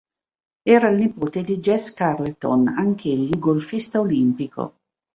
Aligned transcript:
Era 0.63 0.89
il 0.89 0.97
nipote 0.97 1.43
di 1.43 1.59
Jesse 1.59 1.93
Carleton, 1.93 2.69
anch'egli 2.69 3.37
golfista 3.37 3.99
olimpico. 3.99 4.73